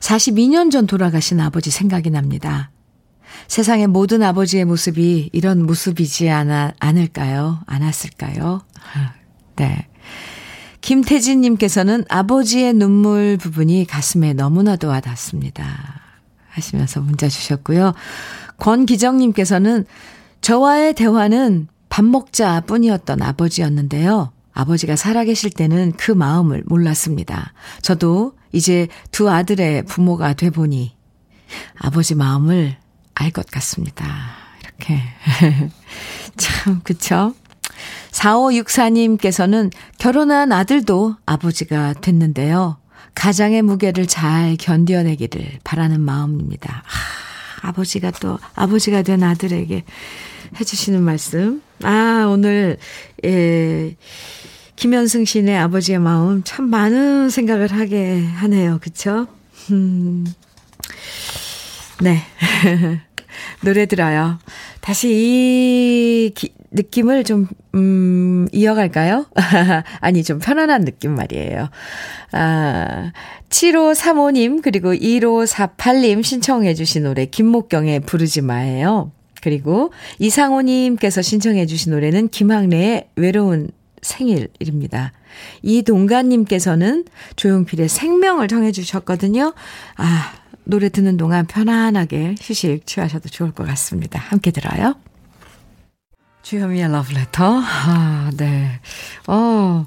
[0.00, 2.70] 42년 전 돌아가신 아버지 생각이 납니다.
[3.48, 7.60] 세상의 모든 아버지의 모습이 이런 모습이지 않아, 않을까요?
[7.66, 8.62] 않았을까요?
[9.56, 9.88] 네.
[10.88, 15.66] 김태진님께서는 아버지의 눈물 부분이 가슴에 너무나도 와닿습니다.
[16.48, 17.92] 하시면서 문자 주셨고요.
[18.56, 19.84] 권기정님께서는
[20.40, 24.32] 저와의 대화는 밥 먹자 뿐이었던 아버지였는데요.
[24.54, 27.52] 아버지가 살아계실 때는 그 마음을 몰랐습니다.
[27.82, 30.96] 저도 이제 두 아들의 부모가 돼 보니
[31.76, 32.78] 아버지 마음을
[33.12, 34.06] 알 것 같습니다.
[34.62, 35.02] 이렇게.
[36.38, 37.34] 참, 그쵸?
[38.10, 42.78] 4564님께서는 결혼한 아들도 아버지가 됐는데요.
[43.14, 46.84] 가장의 무게를 잘 견뎌내기를 바라는 마음입니다.
[46.84, 49.84] 아, 아버지가 또 아버지가 된 아들에게
[50.58, 51.62] 해주시는 말씀.
[51.82, 52.78] 아, 오늘,
[53.24, 53.96] 예,
[54.76, 58.78] 김현승 씨네 아버지의 마음 참 많은 생각을 하게 하네요.
[58.80, 59.26] 그쵸?
[59.72, 60.24] 음,
[62.00, 62.22] 네.
[63.62, 64.38] 노래 들어요.
[64.80, 69.26] 다시 이 기, 느낌을 좀, 음, 이어갈까요?
[70.00, 71.70] 아니, 좀 편안한 느낌 말이에요.
[72.32, 73.12] 아,
[73.48, 79.12] 7535님, 그리고 1548님 신청해주신 노래, 김목경의 부르지 마예요.
[79.40, 83.70] 그리고 이상호님께서 신청해주신 노래는 김학래의 외로운
[84.02, 85.12] 생일입니다.
[85.62, 87.04] 이동관님께서는
[87.36, 89.54] 조용필의 생명을 정해주셨거든요.
[89.96, 90.32] 아,
[90.68, 94.20] 노래 듣는 동안 편안하게 휴식 취하셔도 좋을 것 같습니다.
[94.20, 94.94] 함께 들어요.
[96.42, 97.62] 주현미의 러브레터.
[97.64, 98.78] 아, 네.
[99.26, 99.86] 어,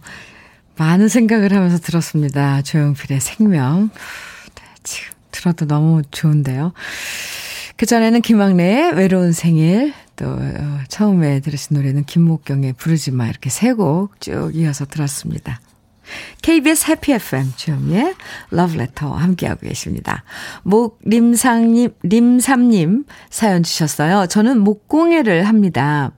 [0.78, 2.64] 많은 생각을 하면서 들었습니다.
[2.64, 3.92] 조용필의 생명.
[4.56, 6.74] 네, 지금 들어도 너무 좋은데요.
[7.78, 14.20] 그전에는 김학래의 외로운 생일, 또 어, 처음에 들으신 노래는 김목경의 부르지 마 이렇게 세 곡
[14.20, 15.60] 쭉 이어서 들었습니다.
[16.42, 18.16] KBS 해피 FM 주현미의
[18.50, 20.24] 러브레터 함께하고 계십니다.
[20.64, 24.28] 목림상님, 림삼님 사연 주셨어요.
[24.28, 26.12] 저는 목공예를 합니다.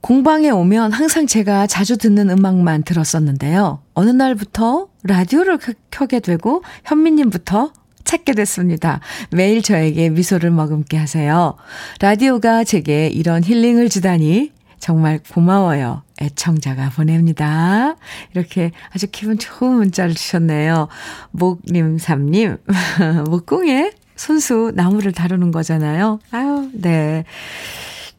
[0.00, 3.82] 공방에 오면 항상 제가 자주 듣는 음악만 들었었는데요.
[3.94, 5.58] 어느 날부터 라디오를
[5.90, 7.72] 켜게 되고 현미님부터
[8.04, 9.00] 찾게 됐습니다.
[9.30, 11.56] 매일 저에게 미소를 머금게 하세요.
[12.00, 16.02] 라디오가 제게 이런 힐링을 주다니 정말 고마워요.
[16.20, 17.96] 애청자가 보냅니다.
[18.32, 20.88] 이렇게 아주 기분 좋은 문자를 주셨네요.
[21.30, 22.56] 목님 삼님,
[23.28, 26.18] 목공에 손수 나무를 다루는 거잖아요.
[26.30, 27.24] 아유, 네.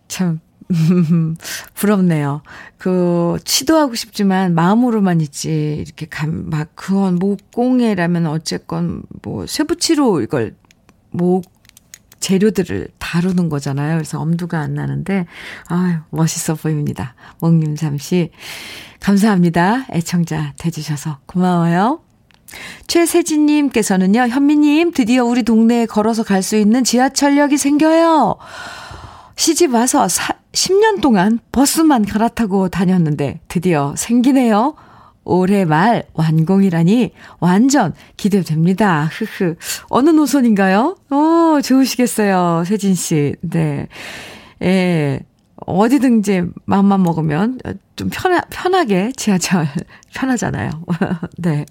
[0.08, 0.40] 참,
[1.76, 2.42] 부럽네요.
[2.78, 10.56] 그, 시도하고 싶지만 마음으로만 있지, 이렇게 감, 막, 그건 목공예라면 어쨌건 뭐, 쇠붙이로 이걸
[11.12, 11.51] 목,
[12.22, 13.96] 재료들을 다루는 거잖아요.
[13.96, 15.26] 그래서 엄두가 안 나는데,
[15.68, 17.16] 아유, 멋있어 보입니다.
[17.42, 18.32] 몽님삼 씨.
[19.02, 19.88] 감사합니다.
[19.92, 22.02] 애청자 돼주셔서 고마워요.
[22.88, 28.38] 최세진님께서는요, 현미님, 드디어 우리 동네에 걸어서 갈 수 있는 지하철역이 생겨요.
[29.36, 34.76] 시집 와서 사, 10년 동안 버스만 갈아타고 다녔는데 드디어 생기네요.
[35.24, 39.10] 올해 말 완공이라니 완전 기대됩니다.
[39.12, 39.56] 흐흐.
[39.90, 40.98] 어느 노선인가요?
[41.12, 42.64] 오, 좋으시겠어요.
[42.66, 43.36] 세진 씨.
[43.42, 43.88] 네.
[44.64, 45.20] 예.
[45.68, 47.60] 어디든 이제 마음만 먹으면
[47.96, 49.68] 좀 편하, 편하게 지하철
[50.14, 50.72] 편하잖아요.
[51.38, 51.66] 네.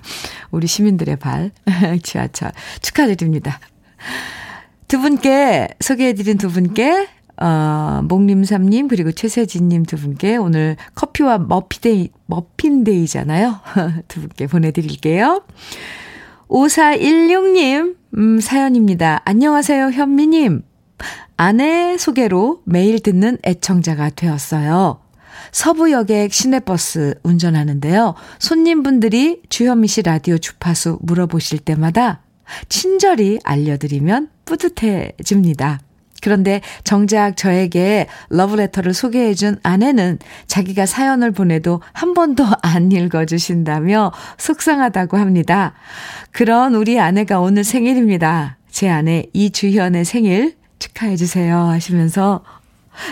[0.53, 1.51] 우리 시민들의 발
[2.03, 3.59] 지하철 축하드립니다.
[4.87, 7.09] 두 분께 소개해드린 두 분께
[7.41, 13.61] 어, 목림삼님, 그리고 최세진님 두 분께 오늘 커피와 머피 day, 머핀 day잖아요.
[14.09, 15.43] 두 분께 보내드릴게요.
[16.49, 19.23] 5416님, 음, 사연입니다.
[19.25, 20.63] 안녕하세요, 현미님.
[21.39, 25.01] 아내 소개로 매일 듣는 애청자가 되었어요.
[25.53, 28.15] 서부여객 시내버스 운전하는데요.
[28.39, 32.21] 손님분들이 주현미 씨 라디오 주파수 물어보실 때마다
[32.69, 35.81] 친절히 알려드리면 뿌듯해집니다.
[36.21, 45.75] 그런데 정작 저에게 러브레터를 소개해준 아내는 자기가 사연을 보내도 한 번도 안 읽어주신다며 속상하다고 합니다.
[46.31, 48.57] 그런 우리 아내가 오늘 생일입니다.
[48.71, 52.43] 제 아내 이주현의 생일 축하해주세요 하시면서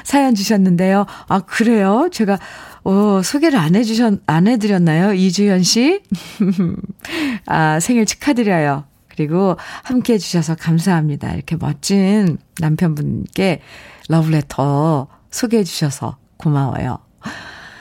[0.04, 1.06] 사연 주셨는데요.
[1.28, 2.08] 아, 그래요?
[2.12, 2.38] 제가,
[2.84, 5.14] 어, 소개를 안 해주셨, 안 해드렸나요?
[5.14, 6.02] 이주현 씨?
[7.46, 8.84] 아, 생일 축하드려요.
[9.18, 11.34] 그리고 함께 해주셔서 감사합니다.
[11.34, 13.60] 이렇게 멋진 남편분께
[14.08, 16.98] 러브레터 소개해 주셔서 고마워요.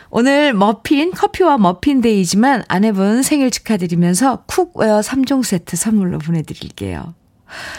[0.10, 7.14] 오늘 머핀, 커피와 머핀 day지만 아내분 생일 축하드리면서 cookware 3종 세트 선물로 보내드릴게요.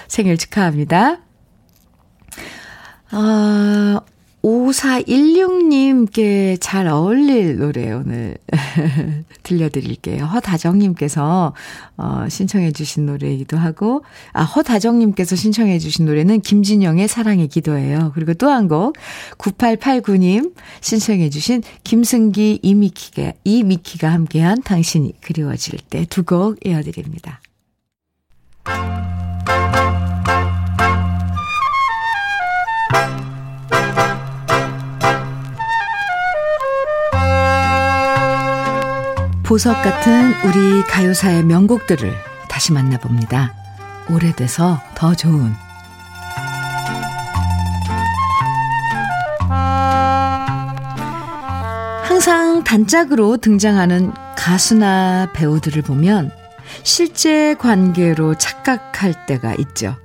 [0.06, 1.18] 생일 축하합니다.
[3.10, 4.00] 아,
[4.42, 8.36] 5416님께 잘 어울릴 노래 오늘
[9.42, 10.24] 들려드릴게요.
[10.24, 11.54] 허다정님께서
[11.96, 18.12] 어, 신청해 주신 노래이기도 하고, 아, 허다정님께서 신청해 주신 노래는 김진영의 사랑의 기도예요.
[18.14, 18.96] 그리고 또 한 곡,
[19.38, 27.40] 9889님 신청해 주신 김승기, 이미키가, 이미키가 함께한 당신이 그리워질 때 두 곡 이어드립니다.
[39.48, 42.12] 보석 같은 우리 가요사의 명곡들을
[42.50, 43.54] 다시 만나봅니다.
[44.10, 45.54] 오래돼서 더 좋은
[52.02, 56.30] 항상 단짝으로 등장하는 가수나 배우들을 보면
[56.82, 59.96] 실제 관계로 착각할 때가 있죠.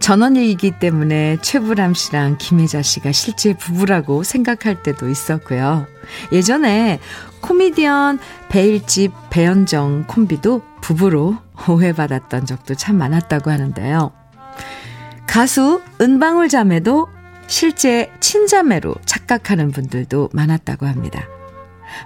[0.00, 5.86] 전원일기 때문에 최불암 씨랑 김혜자 씨가 실제 부부라고 생각할 때도 있었고요.
[6.32, 7.00] 예전에
[7.40, 8.18] 코미디언
[8.50, 11.36] 베일집 배현정 콤비도 부부로
[11.68, 14.12] 오해받았던 적도 참 많았다고 하는데요.
[15.26, 17.06] 가수 은방울 자매도
[17.46, 21.22] 실제 친자매로 착각하는 분들도 많았다고 합니다.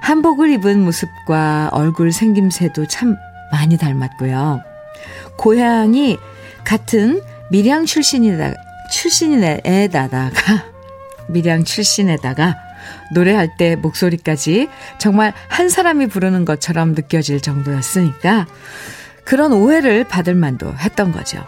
[0.00, 3.16] 한복을 입은 모습과 얼굴 생김새도 참
[3.50, 4.60] 많이 닮았고요.
[5.38, 6.18] 고향이
[6.64, 8.54] 같은 밀양 출신이다,
[8.90, 10.30] 출신에다가,
[11.28, 12.63] 밀양 출신에다가
[13.12, 14.68] 노래할 때 목소리까지
[14.98, 18.46] 정말 한 사람이 부르는 것처럼 느껴질 정도였으니까
[19.24, 21.44] 그런 오해를 받을 만도 했던 거죠.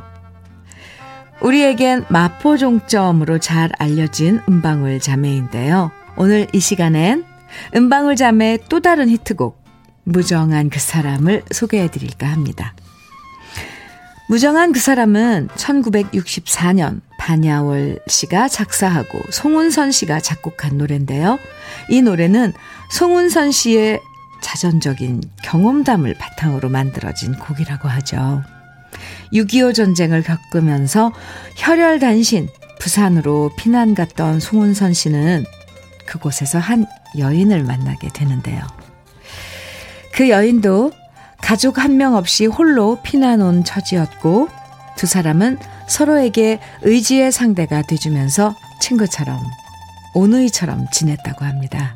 [1.41, 5.91] 우리에겐 마포종점으로 잘 알려진 은방울 자매인데요.
[6.17, 7.25] 오늘 이 시간엔
[7.75, 9.63] 은방울 자매의 또 다른 히트곡,
[10.05, 12.75] 무정한 그 사람을 소개해 드릴까 합니다.
[14.29, 21.41] 무정한 그 사람은 1964년 반야월 씨가 작사하고 송은선 씨가 작곡한 노래인데요.
[21.91, 22.53] 이 노래는
[22.93, 24.01] 송은선 씨의
[24.43, 28.45] 자전적인 경험담을 바탕으로 만들어진 곡이라고 하죠.
[29.33, 31.13] 6.25 전쟁을 겪으면서
[31.57, 32.49] 혈혈단신
[32.79, 35.47] 부산으로 피난 갔던 송은선 씨는
[36.07, 36.87] 그곳에서 한
[37.19, 38.63] 여인을 만나게 되는데요.
[40.13, 40.93] 그 여인도
[41.43, 44.49] 가족 한 명 없이 홀로 피난 온 처지였고
[44.97, 49.39] 두 사람은 서로에게 의지의 상대가 돼주면서 친구처럼
[50.15, 51.95] 오누이처럼 지냈다고 합니다.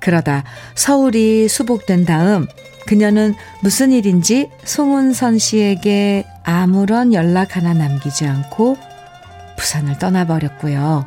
[0.00, 2.46] 그러다 서울이 수복된 다음
[2.86, 8.76] 그녀는 무슨 일인지 송은선 씨에게 아무런 연락 하나 남기지 않고
[9.56, 11.06] 부산을 떠나버렸고요.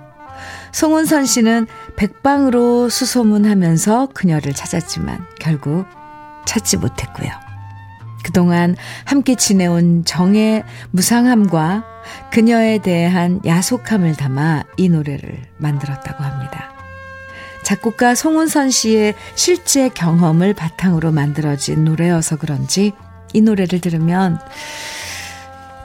[0.71, 5.85] 송은선 씨는 백방으로 수소문하면서 그녀를 찾았지만 결국
[6.45, 7.48] 찾지 못했고요.
[8.23, 11.83] 그동안 함께 지내온 정의 무상함과
[12.31, 16.73] 그녀에 대한 야속함을 담아 이 노래를 만들었다고 합니다.
[17.63, 22.93] 작곡가 송은선 씨의 실제 경험을 바탕으로 만들어진 노래여서 그런지
[23.33, 24.39] 이 노래를 들으면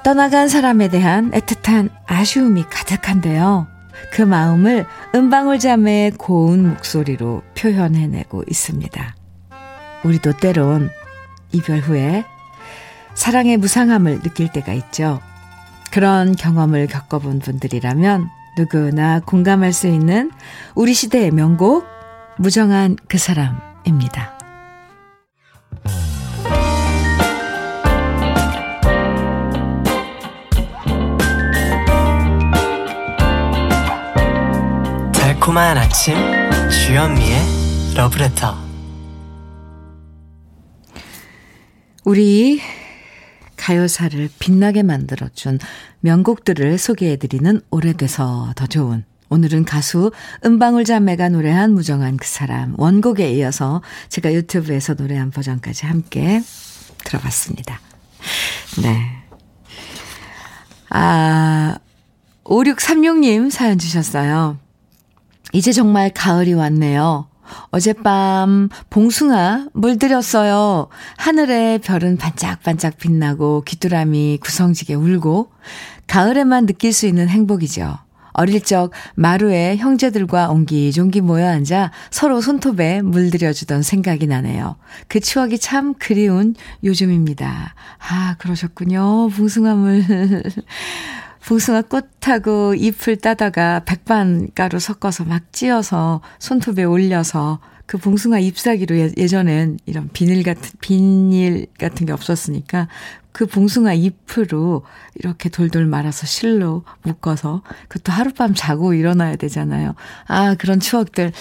[0.02, 3.66] 떠나간 사람에 대한 애틋한 아쉬움이 가득한데요.
[4.12, 9.16] 그 마음을 은방울 자매의 고운 목소리로 표현해내고 있습니다.
[10.04, 10.90] 우리도 때론
[11.54, 12.24] 이별 후에
[13.14, 15.20] 사랑의 무상함을 느낄 때가 있죠.
[15.90, 18.28] 그런 경험을 겪어본 분들이라면
[18.58, 20.30] 누구나 공감할 수 있는
[20.74, 21.86] 우리 시대의 명곡,
[22.36, 24.34] 무정한 그 사람입니다.
[35.12, 36.16] 달콤한 아침,
[36.70, 38.63] 주현미의 러브레터.
[42.04, 42.60] 우리
[43.56, 45.58] 가요사를 빛나게 만들어준
[46.00, 50.12] 명곡들을 소개해드리는 오래돼서 더 좋은 오늘은 가수
[50.44, 53.80] 은방울 자매가 노래한 무정한 그 사람 원곡에 이어서
[54.10, 56.42] 제가 유튜브에서 노래한 버전까지 함께
[57.04, 57.80] 들어봤습니다.
[58.82, 59.24] 네.
[60.90, 61.78] 아,
[62.44, 64.58] 5636님 사연 주셨어요.
[65.54, 67.28] 이제 정말 가을이 왔네요.
[67.70, 70.88] 어젯밤 봉숭아 물들였어요.
[71.16, 75.50] 하늘에 별은 반짝반짝 빛나고 귀뚜라미 구성지게 울고
[76.06, 77.98] 가을에만 느낄 수 있는 행복이죠.
[78.34, 84.76] 어릴 적 마루에 형제들과 옹기종기 모여 앉아 서로 손톱에 물들여주던 생각이 나네요.
[85.08, 87.74] 그 추억이 참 그리운 요즘입니다.
[87.98, 89.28] 아, 그러셨군요.
[89.28, 90.04] 봉숭아물.
[91.46, 99.78] 봉숭아 꽃하고 잎을 따다가 백반가루 섞어서 막 찧어서 손톱에 올려서 그 봉숭아 잎사귀로 예, 예전엔
[99.84, 102.88] 이런 비닐 같은, 비닐 같은 게 없었으니까
[103.32, 104.84] 그 봉숭아 잎으로
[105.16, 109.94] 이렇게 돌돌 말아서 실로 묶어서 그것도 하룻밤 자고 일어나야 되잖아요.
[110.26, 111.32] 아, 그런 추억들.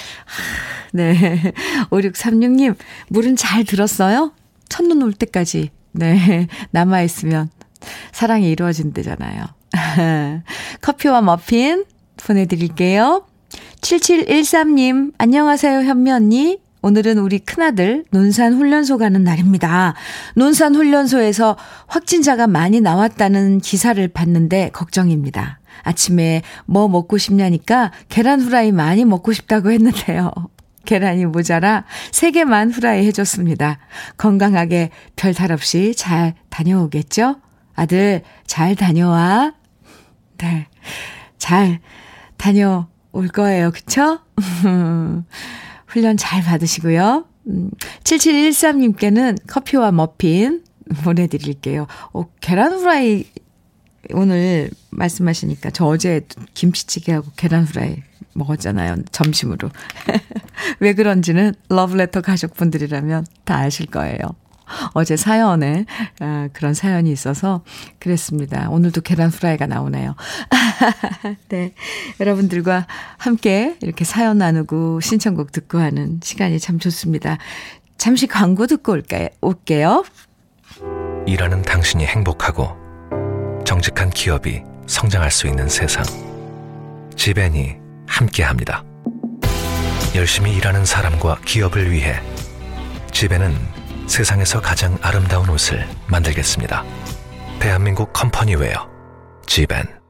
[0.91, 1.53] 네.
[1.91, 2.75] 5636님,
[3.09, 4.33] 물은 잘 들었어요?
[4.69, 5.69] 첫눈 올 때까지.
[5.91, 6.47] 네.
[6.71, 7.49] 남아 있으면
[8.11, 9.45] 사랑이 이루어진대잖아요.
[10.81, 11.85] 커피와 머핀
[12.17, 13.25] 보내드릴게요.
[13.81, 16.59] 7713님, 안녕하세요, 현미 언니.
[16.81, 19.93] 오늘은 우리 큰아들 논산 훈련소 가는 날입니다.
[20.35, 21.57] 논산 훈련소에서
[21.87, 25.59] 확진자가 많이 나왔다는 기사를 봤는데 걱정입니다.
[25.83, 30.31] 아침에 뭐 먹고 싶냐니까 계란 후라이 많이 먹고 싶다고 했는데요.
[30.85, 33.79] 계란이 모자라 3개만 후라이 해줬습니다.
[34.17, 37.37] 건강하게 별탈 없이 잘 다녀오겠죠?
[37.75, 39.53] 아들, 잘 다녀와.
[40.43, 40.67] 네.
[41.37, 41.79] 잘
[42.35, 43.71] 다녀올 거예요.
[43.71, 44.19] 그쵸?
[45.87, 47.25] 훈련 잘 받으시고요.
[48.03, 50.63] 7713님께는 음, 커피와 머핀
[51.03, 51.87] 보내드릴게요.
[52.11, 53.25] 어, 계란 후라이
[54.11, 58.97] 오늘 말씀하시니까 저 어제 김치찌개하고 계란 후라이 먹었잖아요.
[59.11, 59.69] 점심으로.
[60.81, 64.17] 왜 그런지는 러브레터 가족분들이라면 다 아실 거예요.
[64.93, 65.85] 어제 사연에
[66.19, 67.63] 아, 그런 사연이 있어서
[67.99, 68.69] 그랬습니다.
[68.69, 70.15] 오늘도 계란 후라이가 나오네요.
[71.49, 71.73] 네.
[72.19, 72.87] 여러분들과
[73.17, 77.37] 함께 이렇게 사연 나누고 신청곡 듣고 하는 시간이 참 좋습니다.
[77.97, 79.29] 잠시 광고 듣고 올까요?
[79.41, 80.03] 올게요.
[81.25, 82.83] 일하는 당신이 행복하고
[83.65, 86.03] 정직한 기업이 성장할 수 있는 세상.
[87.15, 88.83] 지벤이 함께합니다.
[90.15, 92.21] 열심히 일하는 사람과 기업을 위해
[93.11, 93.55] 지벤은
[94.07, 96.83] 세상에서 가장 아름다운 옷을 만들겠습니다.
[97.59, 98.89] 대한민국 컴퍼니웨어
[99.45, 100.03] 지벤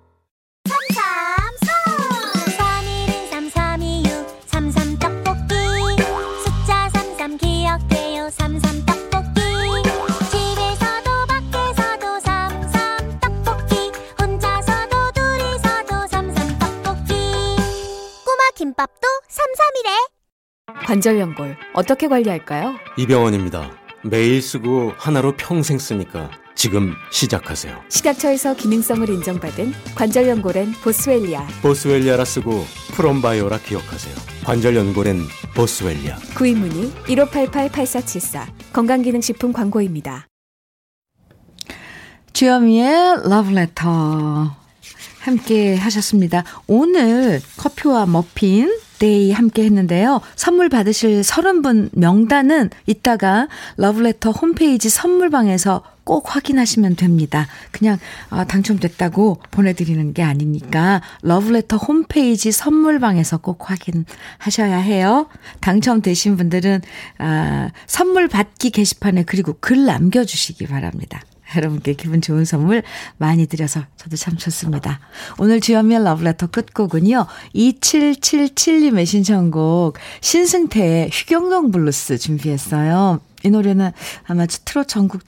[18.55, 20.85] 김밥도 삼삼이래.
[20.85, 22.75] 관절 연골 어떻게 관리할까요?
[22.97, 23.82] 이병헌입니다.
[24.03, 27.83] 매일 쓰고 하나로 평생 쓰니까 지금 시작하세요.
[27.89, 31.47] 식약처에서 기능성을 인정받은 관절 연골엔 보스웰리아.
[31.61, 34.15] 보스웰리아라 쓰고 프롬바이오라 기억하세요.
[34.43, 35.21] 관절 연골엔
[35.55, 36.17] 보스웰리아.
[36.35, 40.27] 구입 문의 1588-8474 건강기능식품 광고입니다.
[42.33, 44.55] 주여미의 러브레터
[45.21, 46.43] 함께 하셨습니다.
[46.67, 48.69] 오늘 커피와 머핀
[49.03, 50.21] day 함께 했는데요.
[50.37, 57.47] 선물 받으실 30분 명단은 이따가 러브레터 홈페이지 선물방에서 꼭 확인하시면 됩니다.
[57.71, 57.97] 그냥
[58.29, 65.27] 아, 당첨됐다고 보내드리는 게 아니니까 러브레터 홈페이지 선물방에서 꼭 확인하셔야 해요.
[65.59, 66.81] 당첨되신 분들은
[67.17, 71.19] 아, 선물 받기 게시판에 그리고 글 남겨주시기 바랍니다.
[71.55, 72.83] 여러분께 기분 좋은 선물
[73.17, 74.99] 많이 드려서 저도 참 좋습니다.
[75.37, 77.25] 오늘 주현미의 러브레터 끝곡은요.
[77.55, 83.19] 2777님의 신청곡 신승태의 휘경동 블루스 준비했어요.
[83.45, 83.91] 이 노래는
[84.25, 85.23] 아마 트롯 전국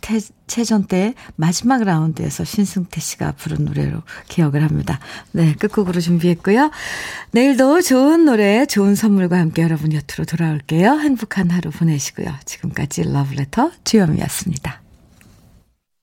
[0.48, 5.00] 체전 때 마지막 라운드에서 신승태 씨가 부른 노래로 기억을 합니다.
[5.34, 6.72] 네, 끝곡으로 준비했고요.
[7.32, 10.98] 내일도 좋은 노래, 좋은 선물과 함께 여러분 곁으로 돌아올게요.
[11.00, 12.34] 행복한 하루 보내시고요.
[12.46, 14.85] 지금까지 러브레터 주현미였습니다.